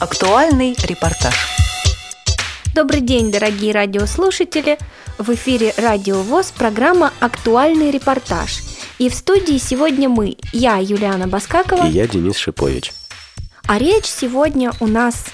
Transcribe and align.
Актуальный 0.00 0.74
репортаж. 0.84 1.34
Добрый 2.74 3.02
день, 3.02 3.30
дорогие 3.30 3.74
радиослушатели! 3.74 4.78
В 5.18 5.28
эфире 5.34 5.74
Радио 5.76 6.22
ВОЗ 6.22 6.52
программа 6.52 7.12
«Актуальный 7.20 7.90
репортаж». 7.90 8.60
И 8.96 9.10
в 9.10 9.14
студии 9.14 9.58
сегодня 9.58 10.08
мы, 10.08 10.38
я, 10.54 10.78
Юлиана 10.78 11.28
Баскакова. 11.28 11.86
И 11.86 11.90
я, 11.90 12.08
Денис 12.08 12.38
Шипович. 12.38 12.94
А 13.66 13.76
речь 13.76 14.06
сегодня 14.06 14.72
у 14.80 14.86
нас 14.86 15.26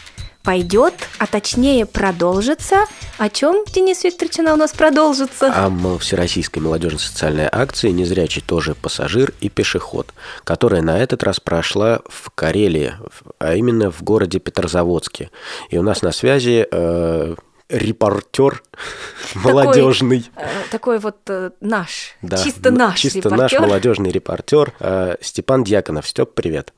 пойдет, 0.46 0.94
а 1.18 1.26
точнее 1.26 1.86
продолжится. 1.86 2.84
О 3.18 3.28
чем, 3.28 3.64
Денис 3.66 4.04
Викторович, 4.04 4.38
она 4.38 4.54
у 4.54 4.56
нас 4.56 4.72
продолжится? 4.72 5.52
О 5.52 5.98
всероссийской 5.98 6.62
молодежной 6.62 7.00
социальной 7.00 7.48
акции 7.50 7.90
«Незрячий 7.90 8.42
тоже 8.46 8.76
пассажир 8.76 9.32
и 9.40 9.48
пешеход», 9.48 10.14
которая 10.44 10.82
на 10.82 11.00
этот 11.00 11.24
раз 11.24 11.40
прошла 11.40 11.98
в 12.08 12.30
Карелии, 12.30 12.92
а 13.40 13.56
именно 13.56 13.90
в 13.90 14.04
городе 14.04 14.38
Петрозаводске. 14.38 15.30
И 15.70 15.78
у 15.78 15.82
нас 15.82 16.02
на 16.02 16.12
связи 16.12 16.64
э, 16.70 17.34
репортер 17.68 18.62
молодежный. 19.34 20.30
Такой, 20.32 20.44
э, 20.44 20.70
такой 20.70 20.98
вот 21.00 21.16
э, 21.28 21.50
наш, 21.60 22.14
да, 22.22 22.36
чисто 22.36 22.70
наш 22.70 23.00
Чисто 23.00 23.18
репортер. 23.18 23.38
наш 23.38 23.68
молодежный 23.68 24.10
репортер 24.12 24.72
э, 24.78 25.16
Степан 25.20 25.64
Дьяконов. 25.64 26.06
Степ, 26.06 26.34
привет. 26.34 26.72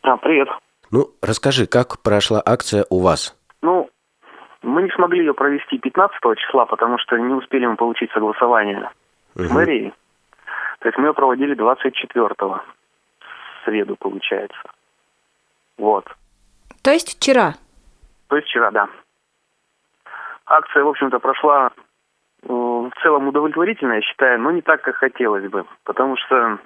А, 0.00 0.16
привет. 0.16 0.48
Ну, 0.90 1.08
расскажи, 1.22 1.66
как 1.66 2.02
прошла 2.02 2.42
акция 2.44 2.84
у 2.90 3.00
вас? 3.00 3.36
Ну, 3.62 3.88
мы 4.62 4.82
не 4.82 4.90
смогли 4.90 5.20
ее 5.20 5.34
провести 5.34 5.78
15 5.78 6.18
числа, 6.38 6.66
потому 6.66 6.98
что 6.98 7.16
не 7.16 7.34
успели 7.34 7.66
мы 7.66 7.76
получить 7.76 8.10
согласование 8.12 8.90
угу. 9.34 9.44
с 9.44 9.50
мэрией. 9.50 9.92
То 10.80 10.88
есть 10.88 10.98
мы 10.98 11.08
ее 11.08 11.14
проводили 11.14 11.56
24-го, 11.56 12.48
в 12.48 13.64
среду, 13.64 13.96
получается. 13.96 14.58
Вот. 15.78 16.04
То 16.82 16.90
есть 16.90 17.16
вчера? 17.16 17.54
То 18.28 18.36
есть 18.36 18.48
вчера, 18.48 18.70
да. 18.70 18.88
Акция, 20.46 20.84
в 20.84 20.88
общем-то, 20.88 21.18
прошла 21.18 21.70
э, 22.42 22.48
в 22.48 22.92
целом 23.02 23.28
удовлетворительно, 23.28 23.94
я 23.94 24.02
считаю, 24.02 24.40
но 24.40 24.50
не 24.50 24.60
так, 24.60 24.82
как 24.82 24.96
хотелось 24.96 25.50
бы. 25.50 25.64
Потому 25.84 26.16
что 26.16 26.58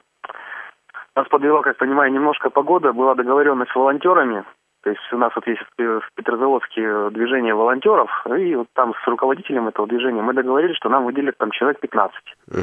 нас 1.18 1.28
подвела, 1.28 1.62
как 1.62 1.76
понимаю, 1.76 2.12
немножко 2.12 2.50
погода. 2.50 2.92
Была 2.92 3.14
договоренность 3.14 3.72
с 3.72 3.74
волонтерами. 3.74 4.44
То 4.82 4.90
есть 4.90 5.12
у 5.12 5.18
нас 5.18 5.32
вот 5.34 5.46
есть 5.46 5.60
в 5.76 6.08
Петрозаводске 6.14 7.10
движение 7.10 7.54
волонтеров, 7.54 8.10
и 8.26 8.54
вот 8.54 8.68
там 8.74 8.94
с 8.94 9.06
руководителем 9.08 9.68
этого 9.68 9.88
движения 9.88 10.22
мы 10.22 10.32
договорились, 10.32 10.76
что 10.76 10.88
нам 10.88 11.04
выделят 11.04 11.36
там 11.36 11.50
человек 11.50 11.80
15. 11.80 12.16
Угу. 12.48 12.58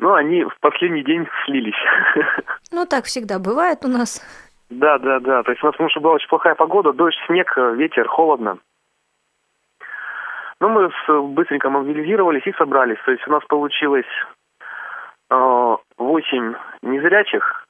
Ну, 0.00 0.14
они 0.14 0.44
в 0.44 0.58
последний 0.60 1.04
день 1.04 1.28
слились. 1.44 1.80
Ну, 2.72 2.86
так 2.86 3.04
всегда 3.04 3.40
бывает 3.40 3.78
у 3.84 3.88
нас. 3.88 4.22
Да, 4.70 4.98
да, 4.98 5.18
да. 5.18 5.42
То 5.42 5.50
есть 5.50 5.62
у 5.62 5.66
нас, 5.66 5.72
потому 5.72 5.90
что 5.90 6.00
была 6.00 6.14
очень 6.14 6.28
плохая 6.28 6.54
погода, 6.54 6.92
дождь, 6.92 7.18
снег, 7.26 7.52
ветер, 7.56 8.06
холодно. 8.06 8.58
Ну, 10.60 10.68
мы 10.68 10.90
быстренько 11.34 11.68
мобилизировались 11.68 12.46
и 12.46 12.52
собрались. 12.52 12.98
То 13.04 13.10
есть 13.10 13.26
у 13.26 13.30
нас 13.32 13.42
получилось 13.48 14.06
8 15.30 16.54
незрячих, 16.82 17.66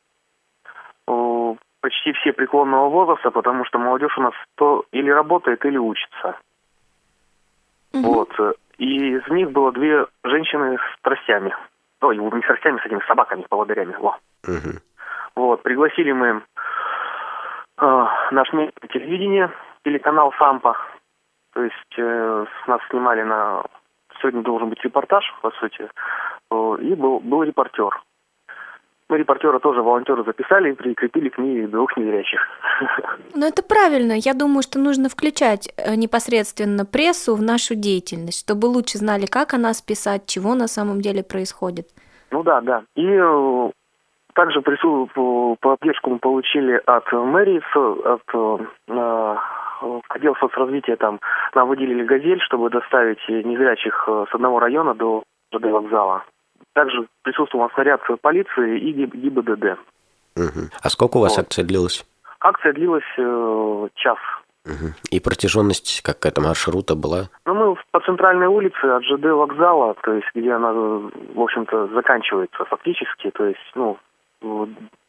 почти 1.81 2.13
все 2.13 2.33
преклонного 2.33 2.89
возраста, 2.89 3.31
потому 3.31 3.65
что 3.65 3.79
молодежь 3.79 4.17
у 4.19 4.23
нас 4.23 4.35
то 4.57 4.85
или 4.93 5.11
работает, 5.11 5.65
или 5.65 5.79
учится. 5.79 6.37
Угу. 7.93 8.03
Вот. 8.03 8.57
И 8.79 9.17
из 9.17 9.29
них 9.29 9.51
было 9.51 9.73
две 9.73 10.07
женщины 10.25 10.77
с 10.77 11.03
тростями. 11.03 11.55
Ой, 12.01 12.17
не 12.17 12.43
с 12.43 12.47
тростями, 12.47 12.79
с 12.79 12.87
этими 12.87 13.01
собаками, 13.07 13.45
поводырями. 13.49 13.95
Во. 13.99 14.17
Угу. 14.47 14.79
Вот. 15.37 15.63
Пригласили 15.63 16.13
мы 16.13 16.43
э, 17.79 18.07
наш 18.31 18.49
телевидение, 18.93 19.51
телеканал 19.85 20.33
«Сампа». 20.39 20.77
То 21.53 21.63
есть 21.63 21.99
э, 21.99 22.47
нас 22.67 22.81
снимали 22.89 23.23
на... 23.23 23.63
Сегодня 24.21 24.43
должен 24.43 24.69
быть 24.69 24.83
репортаж, 24.85 25.25
по 25.43 25.51
сути. 25.53 25.89
Э, 26.51 26.77
и 26.81 26.95
был, 26.95 27.21
был 27.21 27.43
репортер. 27.43 28.03
Мы 29.09 29.19
репортера 29.19 29.59
тоже 29.59 29.83
волонтеры 29.83 30.23
записали 30.23 30.71
и 30.71 30.75
прикрепили 30.75 31.31
к 31.31 31.39
ней 31.39 31.67
двух 31.67 31.97
незрячих. 31.97 32.41
Ну 33.35 33.47
это 33.47 33.63
правильно. 33.63 34.13
Я 34.13 34.35
думаю, 34.35 34.63
что 34.63 34.79
нужно 34.79 35.09
включать 35.09 35.69
э, 35.77 35.95
непосредственно 35.95 36.85
прессу 36.85 37.35
в 37.35 37.43
нашу 37.43 37.75
деятельность, 37.75 38.41
чтобы 38.41 38.67
лучше 38.67 38.99
знали, 38.99 39.27
как 39.27 39.55
о 39.55 39.59
нас 39.59 39.83
писать, 39.83 40.27
чего 40.27 40.55
на 40.55 40.69
самом 40.69 41.01
деле 41.01 41.23
происходит. 41.23 41.87
Ну 42.31 42.43
да, 42.43 42.61
да. 42.61 42.83
И 42.97 43.07
э, 43.07 43.71
также 44.35 44.61
прису... 44.63 45.09
поддержку 45.61 46.11
мы 46.11 46.19
получили 46.19 46.81
от 46.87 47.13
мэрии, 47.13 47.63
от 47.75 48.23
э, 48.35 49.37
отдел 50.09 50.37
соцразвития 50.37 50.97
там 50.97 51.21
нам 51.55 51.69
выделили 51.69 52.05
газель, 52.05 52.41
чтобы 52.43 52.71
доставить 52.71 53.27
незрячих 53.29 54.09
с 54.09 54.35
одного 54.35 54.61
района 54.61 54.95
до 54.95 55.23
ЖД 55.53 55.65
вокзала. 55.65 56.23
Также 56.73 57.07
присутствовал 57.23 57.71
снаряд 57.75 58.01
полиции 58.21 58.79
и 58.79 58.93
ГИБДД. 58.93 59.79
Угу. 60.37 60.71
А 60.83 60.89
сколько 60.89 61.17
у 61.17 61.21
вас 61.21 61.37
вот. 61.37 61.47
акция 61.47 61.65
длилась? 61.65 62.07
Акция 62.41 62.73
длилась 62.73 63.03
э, 63.19 63.89
час. 63.97 64.19
Угу. 64.65 64.93
И 65.11 65.21
протяженность 65.21 66.03
какая-то 66.03 66.41
маршрута 66.41 66.95
была? 66.95 67.29
Ну, 67.47 67.55
мы 67.55 67.77
по 67.91 68.01
центральной 68.01 68.47
улице 68.47 68.85
от 68.85 69.05
ЖД 69.05 69.25
вокзала, 69.25 69.95
то 70.03 70.13
есть 70.13 70.29
где 70.35 70.53
она, 70.53 70.73
в 70.73 71.41
общем-то, 71.41 71.89
заканчивается 71.89 72.65
фактически, 72.67 73.31
то 73.31 73.47
есть, 73.47 73.73
ну, 73.75 73.99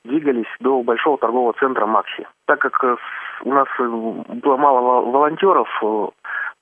двигались 0.03 0.47
до 0.59 0.81
большого 0.83 1.17
торгового 1.17 1.53
центра 1.59 1.85
Макси. 1.85 2.27
Так 2.45 2.59
как 2.59 2.83
э, 2.83 2.95
у 3.43 3.53
нас 3.53 3.67
было 3.77 4.57
мало 4.57 5.01
волонтеров, 5.09 5.69
э, 5.83 6.07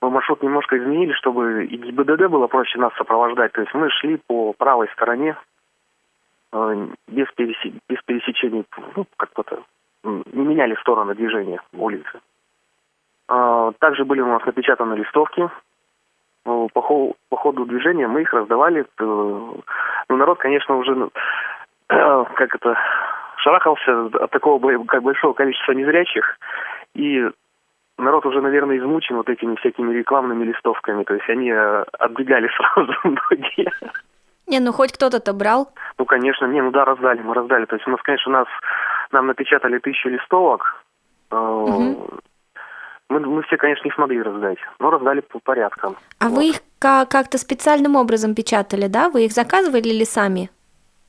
мы 0.00 0.10
маршрут 0.10 0.42
немножко 0.42 0.78
изменили, 0.78 1.12
чтобы 1.12 1.64
и 1.66 1.76
ГИБДД 1.76 2.28
было 2.28 2.46
проще 2.46 2.78
нас 2.78 2.92
сопровождать. 2.94 3.52
То 3.52 3.60
есть 3.60 3.74
мы 3.74 3.90
шли 3.90 4.16
по 4.26 4.52
правой 4.54 4.88
стороне, 4.94 5.36
э, 6.52 6.86
без, 7.08 7.26
пересе... 7.32 7.72
без 7.88 8.02
пересечений, 8.04 8.64
ну, 8.96 9.06
как-то 9.16 9.62
не 10.02 10.44
меняли 10.46 10.74
стороны 10.76 11.14
движения 11.14 11.60
улицы. 11.72 12.20
А, 13.28 13.72
также 13.78 14.04
были 14.04 14.20
у 14.20 14.26
нас 14.26 14.44
напечатаны 14.44 14.94
листовки. 14.94 15.48
По, 16.42 16.80
ходу, 16.80 17.16
по 17.28 17.36
ходу 17.36 17.66
движения 17.66 18.08
мы 18.08 18.22
их 18.22 18.32
раздавали. 18.32 18.86
Ну, 18.98 19.62
народ, 20.08 20.38
конечно, 20.38 20.76
уже, 20.76 20.94
ну, 20.94 21.10
как 21.88 22.54
это, 22.54 22.78
шарахался 23.36 24.06
от 24.06 24.30
такого 24.30 24.84
как 24.84 25.02
большого 25.02 25.34
количества 25.34 25.72
незрячих. 25.72 26.38
И 26.94 27.28
народ 28.00 28.26
уже, 28.26 28.40
наверное, 28.40 28.78
измучен 28.78 29.16
вот 29.16 29.28
этими 29.28 29.56
всякими 29.56 29.92
рекламными 29.92 30.44
листовками. 30.44 31.04
То 31.04 31.14
есть 31.14 31.28
они 31.28 31.50
э, 31.50 31.84
отбегали 31.98 32.48
сразу 32.56 32.92
многие. 33.04 33.70
Не, 34.46 34.60
ну 34.60 34.72
хоть 34.72 34.92
кто-то-то 34.92 35.32
брал. 35.32 35.72
Ну, 35.98 36.04
конечно, 36.04 36.46
не, 36.46 36.60
ну 36.60 36.70
да, 36.70 36.84
раздали, 36.84 37.20
мы 37.20 37.34
раздали. 37.34 37.66
То 37.66 37.76
есть 37.76 37.86
у 37.86 37.90
нас, 37.90 38.00
конечно, 38.02 38.30
у 38.30 38.34
нас 38.34 38.46
нам 39.12 39.26
напечатали 39.26 39.78
тысячу 39.78 40.08
листовок. 40.08 40.84
Угу. 41.30 42.20
Мы, 43.10 43.20
мы 43.20 43.42
все, 43.42 43.56
конечно, 43.56 43.84
не 43.86 43.94
смогли 43.94 44.22
раздать, 44.22 44.58
но 44.78 44.90
раздали 44.90 45.20
по 45.20 45.40
порядкам. 45.40 45.96
А 46.20 46.28
вот. 46.28 46.36
вы 46.36 46.50
их 46.50 46.56
как-то 46.78 47.38
специальным 47.38 47.96
образом 47.96 48.34
печатали, 48.34 48.86
да? 48.86 49.10
Вы 49.10 49.26
их 49.26 49.32
заказывали 49.32 49.88
или 49.88 50.04
сами 50.04 50.50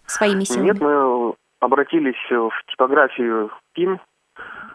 своими 0.06 0.44
силами? 0.44 0.66
Нет, 0.66 0.82
мы 0.82 1.34
обратились 1.60 2.30
в 2.30 2.52
типографию 2.72 3.52
ПИН, 3.74 4.00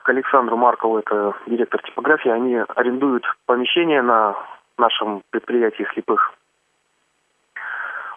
к 0.07 0.09
Александру 0.09 0.57
Маркову, 0.57 0.99
это 0.99 1.35
директор 1.49 1.83
типографии, 1.83 2.31
они 2.31 2.57
арендуют 2.77 3.25
помещение 3.45 4.03
на 4.03 4.37
нашем 4.79 5.23
предприятии 5.31 5.85
слепых. 5.93 6.33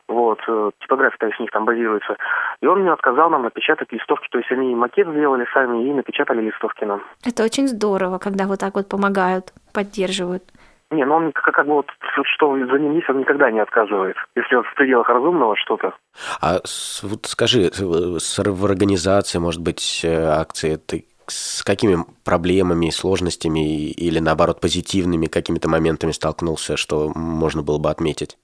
Вот, 0.08 0.40
э, 0.48 0.72
типография-то 0.82 1.28
из 1.28 1.40
них 1.40 1.50
там 1.50 1.66
базируется. 1.66 2.16
И 2.62 2.68
он 2.68 2.82
мне 2.82 2.92
отказал 2.92 3.32
нам 3.32 3.42
напечатать 3.42 3.92
листовки. 3.92 4.28
То 4.30 4.38
есть 4.38 4.52
они 4.52 4.76
макет 4.76 5.08
сделали 5.08 5.48
сами 5.52 5.84
и 5.84 5.94
напечатали 5.94 6.42
листовки 6.42 6.84
нам. 6.84 7.02
Это 7.26 7.44
очень 7.44 7.68
здорово, 7.68 8.20
когда 8.20 8.46
вот 8.46 8.60
так 8.60 8.76
вот 8.76 8.88
помогают, 8.88 9.46
поддерживают. 9.74 10.44
Не, 10.92 11.06
ну 11.06 11.16
он 11.16 11.32
как, 11.32 11.54
как 11.56 11.68
бы 11.68 11.74
вот, 11.74 11.88
что 12.36 12.56
за 12.56 12.80
ним 12.80 12.94
есть, 12.94 13.10
он 13.10 13.20
никогда 13.20 13.50
не 13.52 13.60
отказывает. 13.60 14.16
Если 14.36 14.56
он 14.56 14.64
в 14.64 14.76
пределах 14.76 15.10
разумного 15.10 15.56
что-то. 15.56 15.94
А 16.42 16.60
вот 17.04 17.26
скажи, 17.26 17.62
э, 17.62 17.70
в 17.72 18.66
организации, 18.66 19.40
может 19.40 19.62
быть, 19.62 20.02
э, 20.04 20.26
акции, 20.26 20.76
ты 20.76 21.06
с 21.30 21.64
какими 21.64 21.98
проблемами, 22.26 22.90
сложностями 22.90 23.92
или, 23.92 24.20
наоборот, 24.20 24.60
позитивными 24.62 25.28
какими-то 25.28 25.70
моментами 25.70 26.12
столкнулся, 26.12 26.78
что 26.78 27.12
можно 27.16 27.62
было 27.62 27.80
бы 27.80 27.90
отметить? 27.90 28.38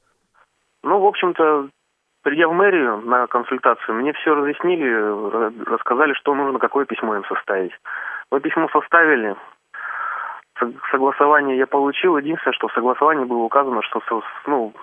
Ну, 0.84 1.00
в 1.00 1.06
общем-то, 1.06 1.70
придя 2.24 2.48
в 2.48 2.54
мэрию 2.54 2.98
на 3.02 3.28
консультацию, 3.28 3.96
мне 3.96 4.14
все 4.14 4.34
разъяснили, 4.34 5.66
рассказали, 5.70 6.14
что 6.14 6.36
нужно, 6.36 6.60
какое 6.60 6.86
письмо 6.86 7.16
им 7.16 7.26
составить. 7.26 7.72
Мы 8.32 8.40
письмо 8.40 8.68
составили, 8.70 9.36
согласование 10.92 11.58
я 11.58 11.68
получил. 11.68 12.18
Единственное, 12.18 12.54
что 12.54 12.68
в 12.68 12.74
согласовании 12.74 13.26
было 13.26 13.44
указано, 13.44 13.82
что 13.84 14.02
ну, 14.48 14.74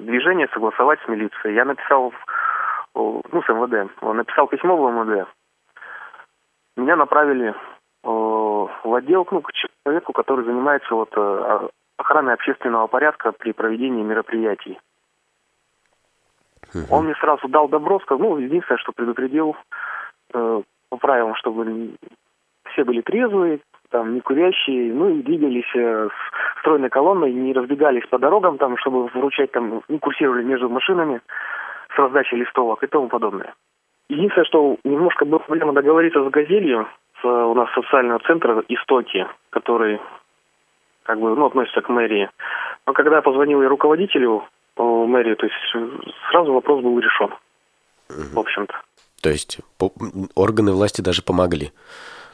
движение 0.00 0.48
согласовать 0.52 1.00
с 1.04 1.08
милицией. 1.08 1.54
Я 1.54 1.64
написал, 1.64 2.12
ну, 2.94 3.42
с 3.42 3.48
МВД, 3.48 3.90
написал 4.02 4.46
письмо 4.48 4.76
в 4.76 4.90
МВД, 4.90 5.28
меня 6.76 6.96
направили 6.96 7.50
э, 7.50 7.54
в 8.02 8.94
отдел 8.94 9.26
ну, 9.30 9.40
к 9.42 9.50
человеку, 9.52 10.12
который 10.12 10.44
занимается 10.44 10.94
вот 10.94 11.10
э, 11.16 11.68
охраной 11.96 12.34
общественного 12.34 12.86
порядка 12.86 13.32
при 13.32 13.52
проведении 13.52 14.02
мероприятий. 14.02 14.78
Угу. 16.74 16.86
Он 16.90 17.04
мне 17.04 17.14
сразу 17.20 17.48
дал 17.48 17.68
добро, 17.68 18.00
сказал, 18.00 18.26
ну, 18.26 18.38
единственное, 18.38 18.78
что 18.78 18.92
предупредил 18.92 19.56
э, 20.32 20.62
по 20.88 20.96
правилам, 20.96 21.34
чтобы 21.36 21.96
все 22.72 22.84
были 22.84 23.00
трезвые, 23.02 23.60
там, 23.90 24.14
не 24.14 24.20
курящие, 24.20 24.92
ну 24.92 25.08
и 25.10 25.22
двигались 25.22 25.70
э, 25.76 26.08
с 26.08 26.60
стройной 26.60 26.90
колонной, 26.90 27.32
не 27.32 27.52
разбегались 27.52 28.06
по 28.08 28.18
дорогам, 28.18 28.58
там, 28.58 28.76
чтобы 28.78 29.06
вручать, 29.06 29.52
там, 29.52 29.82
не 29.88 29.98
курсировали 29.98 30.42
между 30.42 30.68
машинами 30.68 31.20
с 31.94 31.98
раздачей 31.98 32.38
листовок 32.38 32.82
и 32.82 32.88
тому 32.88 33.08
подобное. 33.08 33.54
Единственное, 34.14 34.46
что 34.46 34.76
немножко 34.84 35.24
была 35.24 35.40
проблема 35.40 35.72
договориться 35.72 36.22
с 36.24 36.30
«Газелью», 36.30 36.86
с, 37.20 37.24
у 37.24 37.54
нас 37.54 37.68
социального 37.74 38.20
центра 38.20 38.62
«Истоки», 38.68 39.26
который 39.50 40.00
как 41.02 41.18
бы, 41.18 41.34
ну, 41.34 41.46
относится 41.46 41.80
к 41.80 41.88
мэрии. 41.88 42.30
Но 42.86 42.92
когда 42.92 43.16
я 43.16 43.22
позвонил 43.22 43.60
и 43.62 43.66
руководителю 43.66 44.44
э, 44.76 44.82
мэрии, 44.82 45.34
то 45.34 45.46
есть 45.46 45.96
сразу 46.30 46.52
вопрос 46.52 46.82
был 46.82 46.98
решен, 46.98 47.30
в 48.08 48.38
общем-то. 48.38 48.74
То 49.20 49.30
есть 49.30 49.58
органы 50.36 50.72
власти 50.72 51.00
даже 51.00 51.22
помогли? 51.22 51.72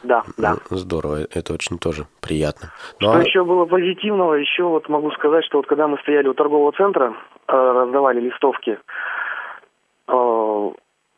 Да, 0.02 0.22
да. 0.36 0.56
Здорово, 0.70 1.26
это 1.34 1.54
очень 1.54 1.78
тоже 1.78 2.06
приятно. 2.20 2.72
Ну, 3.00 3.08
что 3.08 3.18
а... 3.18 3.22
еще 3.22 3.44
было 3.44 3.64
позитивного, 3.64 4.34
еще 4.34 4.64
вот 4.64 4.88
могу 4.88 5.10
сказать, 5.12 5.44
что 5.46 5.58
вот 5.58 5.66
когда 5.66 5.88
мы 5.88 5.98
стояли 5.98 6.28
у 6.28 6.34
торгового 6.34 6.72
центра, 6.72 7.14
э, 7.48 7.52
раздавали 7.52 8.20
листовки, 8.20 8.78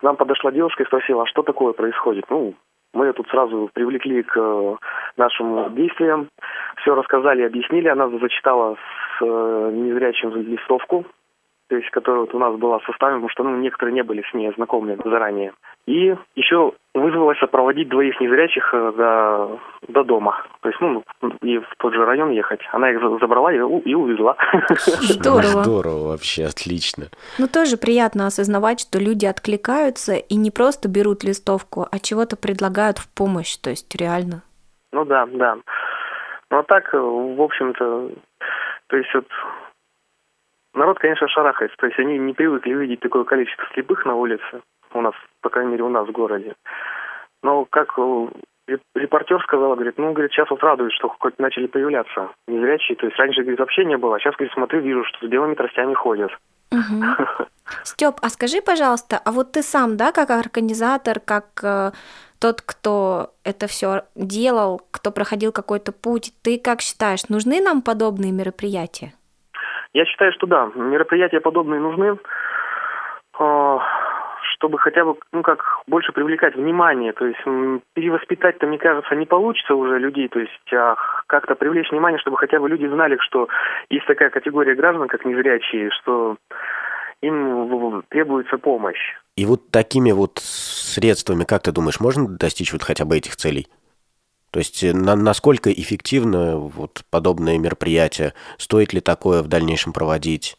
нам 0.02 0.16
подошла 0.16 0.50
девушка 0.52 0.82
и 0.82 0.86
спросила, 0.86 1.22
а 1.22 1.26
что 1.26 1.42
такое 1.42 1.72
происходит? 1.72 2.24
Ну, 2.28 2.54
мы 2.94 3.12
тут 3.12 3.28
сразу 3.28 3.70
привлекли 3.72 4.22
к 4.22 4.36
э, 4.36 4.76
нашим 5.16 5.74
действиям, 5.74 6.28
все 6.82 6.94
рассказали, 6.94 7.42
объяснили. 7.42 7.88
Она 7.88 8.08
зачитала 8.08 8.76
с 8.76 9.22
э, 9.22 9.70
незрячим 9.72 10.34
листовку, 10.34 11.06
то 11.68 11.76
есть, 11.76 11.88
которая 11.90 12.22
вот 12.22 12.34
у 12.34 12.38
нас 12.38 12.54
была 12.56 12.80
составлена, 12.80 13.20
потому 13.20 13.30
что 13.30 13.44
ну, 13.44 13.56
некоторые 13.56 13.94
не 13.94 14.02
были 14.02 14.22
с 14.30 14.34
ней 14.34 14.52
знакомы 14.56 14.98
заранее. 15.04 15.52
И 15.86 16.14
еще 16.34 16.74
вызвалась 16.94 17.38
проводить 17.50 17.88
двоих 17.88 18.20
незрячих 18.20 18.72
э, 18.74 18.92
до, 18.96 19.58
до 19.88 20.04
дома. 20.04 20.44
То 20.60 20.68
есть, 20.68 20.80
ну, 20.80 21.02
и 21.40 21.58
в 21.58 21.74
тот 21.78 21.94
же 21.94 22.04
район 22.04 22.30
ехать. 22.30 22.60
Она 22.72 22.90
их 22.90 23.00
забрала 23.20 23.52
и, 23.52 23.56
и 23.56 23.94
увезла. 23.94 24.36
Здорово. 24.76 25.62
Здорово 25.64 26.08
вообще, 26.10 26.44
отлично. 26.44 27.06
Ну, 27.38 27.48
тоже 27.48 27.76
приятно 27.76 28.26
осознавать, 28.26 28.80
что 28.80 28.98
люди 28.98 29.26
откликаются 29.26 30.14
и 30.14 30.36
не 30.36 30.50
просто 30.50 30.88
берут 30.88 31.24
листовку, 31.24 31.86
а 31.90 31.98
чего-то 31.98 32.36
предлагают 32.36 32.98
в 32.98 33.08
помощь, 33.14 33.56
то 33.56 33.70
есть 33.70 33.94
реально. 33.96 34.42
Ну 34.92 35.04
да, 35.04 35.26
да. 35.26 35.56
Ну 36.50 36.58
а 36.58 36.62
так, 36.64 36.92
в 36.92 37.40
общем-то, 37.40 38.10
то 38.88 38.96
есть 38.96 39.08
вот 39.14 39.26
народ, 40.74 40.98
конечно, 40.98 41.26
шарахается. 41.28 41.76
То 41.78 41.86
есть 41.86 41.98
они 41.98 42.18
не 42.18 42.34
привыкли 42.34 42.74
видеть 42.74 43.00
такое 43.00 43.24
количество 43.24 43.64
слепых 43.72 44.04
на 44.04 44.14
улице. 44.14 44.60
У 44.94 45.00
нас, 45.00 45.14
по 45.40 45.50
крайней 45.50 45.72
мере, 45.72 45.84
у 45.84 45.88
нас 45.88 46.06
в 46.06 46.12
городе. 46.12 46.54
Но 47.42 47.64
как 47.64 47.98
э, 47.98 48.26
репортер 48.94 49.42
сказал, 49.42 49.74
говорит, 49.74 49.98
ну, 49.98 50.12
говорит, 50.12 50.32
сейчас 50.32 50.50
вот 50.50 50.62
радует, 50.62 50.92
что 50.92 51.08
хоть 51.08 51.38
начали 51.38 51.66
появляться 51.66 52.30
незрячие. 52.46 52.96
То 52.96 53.06
есть 53.06 53.18
раньше, 53.18 53.40
говорит, 53.40 53.60
вообще 53.60 53.84
не 53.84 53.96
было. 53.96 54.16
А 54.16 54.18
сейчас, 54.18 54.34
говорит, 54.36 54.54
смотрю, 54.54 54.80
вижу, 54.80 55.04
что 55.04 55.26
с 55.26 55.30
белыми 55.30 55.54
тростями 55.54 55.94
ходят. 55.94 56.30
Угу. 56.70 57.46
Степ, 57.84 58.16
а 58.22 58.28
скажи, 58.28 58.60
пожалуйста, 58.60 59.20
а 59.24 59.32
вот 59.32 59.52
ты 59.52 59.62
сам, 59.62 59.96
да, 59.96 60.12
как 60.12 60.30
организатор, 60.30 61.20
как 61.20 61.46
э, 61.62 61.90
тот, 62.40 62.60
кто 62.60 63.30
это 63.44 63.66
все 63.66 64.02
делал, 64.14 64.80
кто 64.90 65.10
проходил 65.10 65.52
какой-то 65.52 65.92
путь, 65.92 66.32
ты 66.42 66.58
как 66.58 66.80
считаешь, 66.80 67.28
нужны 67.28 67.60
нам 67.60 67.82
подобные 67.82 68.32
мероприятия? 68.32 69.12
Я 69.92 70.06
считаю, 70.06 70.32
что 70.32 70.46
да, 70.46 70.70
мероприятия 70.74 71.40
подобные 71.40 71.80
нужны, 71.80 72.18
а, 73.38 73.78
чтобы 74.54 74.78
хотя 74.78 75.04
бы, 75.04 75.16
ну 75.32 75.42
как, 75.42 75.82
больше 75.86 76.12
привлекать 76.12 76.54
внимание. 76.54 77.12
То 77.12 77.26
есть 77.26 77.40
перевоспитать-то, 77.94 78.66
мне 78.66 78.78
кажется, 78.78 79.14
не 79.14 79.26
получится 79.26 79.74
уже 79.74 79.98
людей. 79.98 80.28
То 80.28 80.40
есть 80.40 80.72
а 80.72 80.96
как-то 81.26 81.54
привлечь 81.54 81.90
внимание, 81.90 82.18
чтобы 82.18 82.36
хотя 82.36 82.60
бы 82.60 82.68
люди 82.68 82.86
знали, 82.86 83.16
что 83.20 83.48
есть 83.90 84.06
такая 84.06 84.30
категория 84.30 84.74
граждан, 84.74 85.08
как 85.08 85.24
незрячие, 85.24 85.90
что 85.90 86.36
им 87.20 88.02
требуется 88.08 88.58
помощь. 88.58 89.14
И 89.36 89.46
вот 89.46 89.70
такими 89.70 90.12
вот 90.12 90.40
средствами, 90.42 91.44
как 91.44 91.62
ты 91.62 91.72
думаешь, 91.72 92.00
можно 92.00 92.28
достичь 92.28 92.72
вот 92.72 92.82
хотя 92.82 93.04
бы 93.04 93.16
этих 93.16 93.36
целей? 93.36 93.68
То 94.52 94.58
есть 94.58 94.84
э, 94.84 94.92
на, 94.92 95.16
насколько 95.16 95.72
эффективно 95.72 96.58
вот 96.58 97.04
подобное 97.10 97.58
мероприятие? 97.58 98.34
Стоит 98.58 98.92
ли 98.92 99.00
такое 99.00 99.42
в 99.42 99.48
дальнейшем 99.48 99.92
проводить 99.92 100.58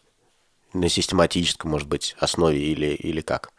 на 0.74 0.90
систематической, 0.90 1.70
может 1.70 1.88
быть, 1.88 2.16
основе 2.20 2.60
или, 2.60 2.88
или 2.88 3.22
как? 3.22 3.53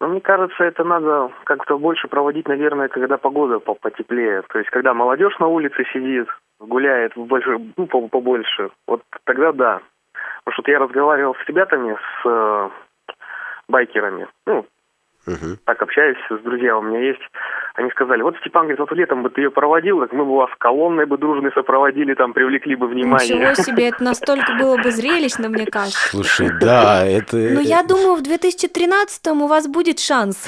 Ну, 0.00 0.08
мне 0.08 0.20
кажется, 0.20 0.64
это 0.64 0.84
надо 0.84 1.30
как-то 1.44 1.78
больше 1.78 2.08
проводить, 2.08 2.48
наверное, 2.48 2.88
когда 2.88 3.16
погода 3.16 3.58
потеплее. 3.58 4.42
То 4.48 4.58
есть, 4.58 4.70
когда 4.70 4.92
молодежь 4.92 5.38
на 5.38 5.46
улице 5.46 5.84
сидит, 5.92 6.28
гуляет 6.58 7.12
больше, 7.16 7.58
ну, 7.76 7.86
побольше, 7.86 8.70
вот 8.86 9.02
тогда 9.24 9.52
да. 9.52 9.80
Потому 10.44 10.62
что 10.62 10.70
я 10.70 10.78
разговаривал 10.78 11.34
с 11.36 11.48
ребятами, 11.48 11.96
с 11.96 12.28
э, 12.28 12.70
байкерами, 13.68 14.26
ну, 14.46 14.66
Угу. 15.26 15.56
Так 15.64 15.80
общаюсь 15.80 16.18
с 16.28 16.42
друзьями 16.42 16.78
у 16.78 16.82
меня 16.82 17.00
есть. 17.00 17.22
Они 17.74 17.90
сказали, 17.90 18.22
вот 18.22 18.36
Степан 18.40 18.62
говорит, 18.62 18.78
вот 18.78 18.92
летом 18.92 19.24
бы 19.24 19.30
ты 19.30 19.40
ее 19.40 19.50
проводил, 19.50 20.00
так 20.00 20.12
мы 20.12 20.24
бы 20.24 20.36
вас 20.36 20.50
колонной 20.58 21.06
бы 21.06 21.18
дружной 21.18 21.50
сопроводили, 21.52 22.14
там 22.14 22.32
привлекли 22.32 22.76
бы 22.76 22.86
внимание. 22.86 23.36
Ничего 23.36 23.54
себе, 23.54 23.88
это 23.88 24.04
настолько 24.04 24.54
было 24.60 24.76
бы 24.76 24.92
зрелищно, 24.92 25.48
мне 25.48 25.66
кажется. 25.66 26.08
Слушай, 26.10 26.50
да, 26.60 27.04
это... 27.04 27.36
Ну, 27.36 27.60
я 27.60 27.82
думаю, 27.82 28.14
в 28.14 28.22
2013-м 28.22 29.42
у 29.42 29.48
вас 29.48 29.66
будет 29.66 29.98
шанс. 29.98 30.46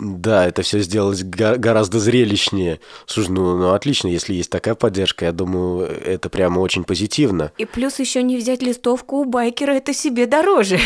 Да, 0.00 0.46
это 0.46 0.62
все 0.62 0.78
сделалось 0.78 1.22
гораздо 1.22 1.98
зрелищнее. 1.98 2.80
Слушай, 3.04 3.32
ну, 3.32 3.58
ну 3.58 3.72
отлично, 3.74 4.08
если 4.08 4.32
есть 4.32 4.50
такая 4.50 4.74
поддержка, 4.74 5.26
я 5.26 5.32
думаю, 5.32 5.86
это 5.86 6.30
прямо 6.30 6.60
очень 6.60 6.84
позитивно. 6.84 7.52
И 7.58 7.66
плюс 7.66 7.98
еще 7.98 8.22
не 8.22 8.38
взять 8.38 8.62
листовку 8.62 9.16
у 9.16 9.24
байкера, 9.26 9.72
это 9.72 9.92
себе 9.92 10.26
дороже. 10.26 10.78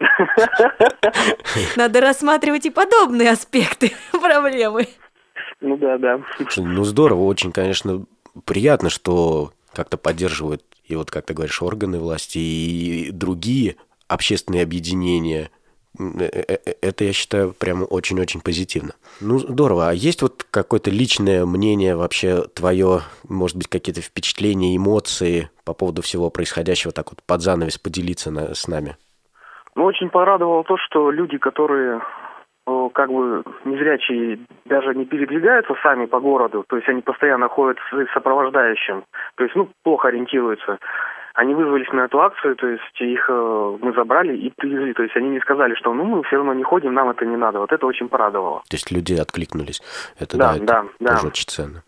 Надо 1.76 2.00
рассматривать 2.00 2.66
и 2.66 2.70
подобные 2.70 3.30
аспекты 3.30 3.92
проблемы. 4.12 4.88
Ну 5.60 5.76
да, 5.76 5.98
да. 5.98 6.20
Ну 6.56 6.84
здорово, 6.84 7.22
очень, 7.22 7.52
конечно, 7.52 8.04
приятно, 8.44 8.90
что 8.90 9.52
как-то 9.72 9.96
поддерживают 9.96 10.62
и 10.84 10.96
вот, 10.96 11.10
как 11.10 11.26
ты 11.26 11.34
говоришь, 11.34 11.62
органы 11.62 11.98
власти 11.98 12.38
и 12.38 13.10
другие 13.10 13.76
общественные 14.06 14.62
объединения. 14.62 15.50
Э, 15.98 16.24
э, 16.24 16.58
э, 16.64 16.74
это, 16.80 17.04
я 17.04 17.12
считаю, 17.12 17.52
прямо 17.52 17.84
очень-очень 17.84 18.40
позитивно. 18.40 18.94
Ну, 19.20 19.38
здорово. 19.38 19.90
А 19.90 19.94
есть 19.94 20.22
вот 20.22 20.44
какое-то 20.50 20.90
личное 20.90 21.46
мнение 21.46 21.96
вообще 21.96 22.42
твое, 22.42 23.02
может 23.28 23.56
быть, 23.56 23.68
какие-то 23.68 24.02
впечатления, 24.02 24.76
эмоции 24.76 25.50
по 25.64 25.72
поводу 25.72 26.02
всего 26.02 26.30
происходящего, 26.30 26.92
так 26.92 27.10
вот 27.10 27.22
под 27.22 27.42
занавес 27.42 27.78
поделиться 27.78 28.30
на, 28.30 28.54
с 28.54 28.68
нами? 28.68 28.96
Ну, 29.76 29.84
очень 29.84 30.10
порадовало 30.10 30.64
то, 30.64 30.76
что 30.76 31.10
люди, 31.10 31.38
которые 31.38 32.00
как 32.94 33.10
бы 33.10 33.44
незрячие 33.64 34.38
даже 34.64 34.94
не 34.94 35.04
передвигаются 35.04 35.74
сами 35.82 36.06
по 36.06 36.20
городу, 36.20 36.64
то 36.66 36.76
есть 36.76 36.88
они 36.88 37.02
постоянно 37.02 37.48
ходят 37.48 37.78
с 37.90 38.12
сопровождающим, 38.14 39.04
то 39.36 39.44
есть, 39.44 39.54
ну, 39.54 39.68
плохо 39.82 40.08
ориентируются. 40.08 40.78
Они 41.34 41.52
вызвались 41.52 41.90
на 41.92 42.04
эту 42.04 42.20
акцию, 42.20 42.54
то 42.54 42.68
есть 42.68 43.00
их 43.00 43.28
э, 43.28 43.76
мы 43.82 43.92
забрали 43.92 44.36
и 44.36 44.52
привезли. 44.54 44.92
То 44.94 45.02
есть 45.02 45.16
они 45.16 45.30
не 45.30 45.40
сказали, 45.40 45.74
что 45.74 45.92
ну 45.92 46.04
мы 46.04 46.22
все 46.22 46.36
равно 46.36 46.54
не 46.54 46.62
ходим, 46.62 46.94
нам 46.94 47.10
это 47.10 47.26
не 47.26 47.36
надо. 47.36 47.58
Вот 47.58 47.72
это 47.72 47.86
очень 47.86 48.08
порадовало. 48.08 48.60
То 48.70 48.76
есть 48.76 48.92
люди 48.92 49.14
откликнулись. 49.14 49.82
Это 50.16 50.38
да, 50.38 50.50
да, 50.50 50.54
это 50.54 50.64
да, 50.64 50.84
да. 51.00 51.14
тоже 51.14 51.26
очень 51.26 51.48
ценно. 51.48 51.82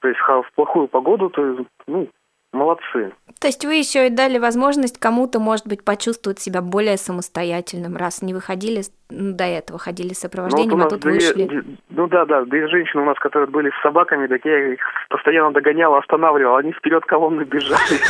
То 0.00 0.08
есть 0.08 0.18
в 0.18 0.44
плохую 0.56 0.88
погоду, 0.88 1.30
то 1.30 1.46
есть, 1.46 1.68
ну, 1.86 2.08
Молодцы. 2.52 3.12
То 3.40 3.46
есть 3.46 3.64
вы 3.64 3.76
еще 3.76 4.08
и 4.08 4.10
дали 4.10 4.38
возможность 4.38 4.98
кому-то, 4.98 5.38
может 5.38 5.66
быть, 5.68 5.84
почувствовать 5.84 6.40
себя 6.40 6.60
более 6.60 6.96
самостоятельным, 6.96 7.96
раз 7.96 8.22
не 8.22 8.34
выходили 8.34 8.82
ну, 9.08 9.34
до 9.34 9.44
этого, 9.44 9.78
ходили 9.78 10.12
с 10.12 10.18
сопровождением, 10.18 10.78
ну, 10.78 10.84
вот 10.84 10.86
а 10.86 10.90
тут 10.90 11.00
две, 11.00 11.12
вышли. 11.12 11.64
Ну 11.90 12.08
да, 12.08 12.26
да, 12.26 12.44
две 12.44 12.66
женщины 12.68 13.02
у 13.02 13.04
нас, 13.06 13.18
которые 13.18 13.48
были 13.48 13.70
с 13.70 13.82
собаками, 13.82 14.26
так 14.26 14.44
я 14.44 14.74
их 14.74 14.80
постоянно 15.08 15.52
догонял, 15.52 15.94
останавливал, 15.94 16.56
они 16.56 16.72
вперед 16.72 17.04
колонны 17.06 17.42
бежали. 17.42 18.00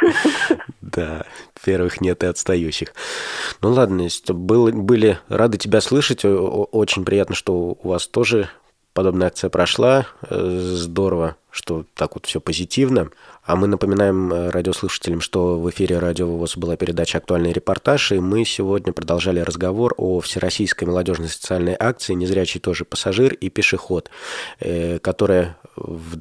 Да, 0.80 1.26
первых 1.64 2.00
нет 2.00 2.22
и 2.22 2.26
отстающих. 2.26 2.88
Ну 3.60 3.70
ладно, 3.70 4.08
были 4.28 5.18
рады 5.28 5.58
тебя 5.58 5.80
слышать, 5.80 6.24
очень 6.24 7.04
приятно, 7.04 7.34
что 7.34 7.52
у 7.52 7.88
вас 7.88 8.08
тоже 8.08 8.48
подобная 8.98 9.28
акция 9.28 9.48
прошла. 9.48 10.08
Э, 10.28 10.58
здорово, 10.74 11.36
что 11.52 11.84
так 11.94 12.16
вот 12.16 12.26
все 12.26 12.40
позитивно. 12.40 13.10
А 13.44 13.54
мы 13.54 13.68
напоминаем 13.68 14.32
э, 14.32 14.50
радиослушателям, 14.50 15.20
что 15.20 15.60
в 15.60 15.70
эфире 15.70 16.00
Радио 16.00 16.26
ВОЗ 16.26 16.56
была 16.56 16.74
передача 16.74 17.18
«Актуальный 17.18 17.52
репортаж», 17.52 18.10
и 18.10 18.18
мы 18.18 18.44
сегодня 18.44 18.92
продолжали 18.92 19.38
разговор 19.38 19.94
о 19.96 20.18
Всероссийской 20.18 20.88
молодежной 20.88 21.28
социальной 21.28 21.76
акции 21.78 22.14
«Незрячий 22.14 22.58
тоже 22.58 22.84
пассажир 22.84 23.34
и 23.34 23.50
пешеход», 23.50 24.10
э, 24.58 24.98
которая 24.98 25.56
в 25.76 26.18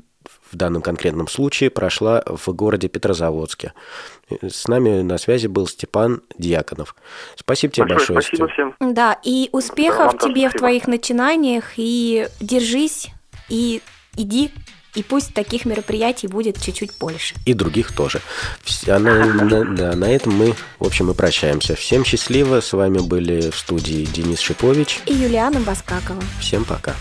в 0.52 0.56
данном 0.56 0.82
конкретном 0.82 1.28
случае 1.28 1.70
прошла 1.70 2.24
в 2.26 2.48
городе 2.54 2.88
Петрозаводске. 2.88 3.74
С 4.42 4.68
нами 4.68 5.02
на 5.02 5.18
связи 5.18 5.48
был 5.48 5.68
Степан 5.68 6.22
Дьяконов. 6.38 6.96
Спасибо 7.36 7.74
тебе 7.74 7.86
большое. 7.88 8.16
большое 8.16 8.38
спасибо 8.38 8.48
всем. 8.50 8.94
Да, 8.94 9.18
и 9.24 9.50
успехов 9.52 10.14
да, 10.14 10.28
тебе 10.28 10.50
в 10.50 10.54
твоих 10.54 10.88
начинаниях, 10.88 11.74
и 11.78 12.28
держись, 12.40 13.10
и 13.50 13.82
иди 14.16 14.52
и 14.98 15.04
пусть 15.04 15.34
таких 15.34 15.66
мероприятий 15.66 16.28
будет 16.28 16.60
чуть-чуть 16.60 16.92
больше. 17.00 17.36
И 17.46 17.54
других 17.54 17.92
тоже. 17.92 18.20
А 18.88 18.98
на, 18.98 19.26
на, 19.26 19.76
да, 19.76 19.96
на 19.96 20.06
этом 20.06 20.34
мы, 20.34 20.56
в 20.80 20.88
общем, 20.88 21.12
и 21.12 21.14
прощаемся. 21.14 21.76
Всем 21.76 22.04
счастливо. 22.04 22.62
С 22.62 22.74
вами 22.74 22.98
были 22.98 23.52
в 23.52 23.58
студии 23.58 24.06
Денис 24.06 24.40
Шипович 24.40 25.02
и 25.06 25.14
Юлиана 25.14 25.60
Баскакова. 25.60 26.24
Всем 26.40 26.66
пока. 26.66 26.96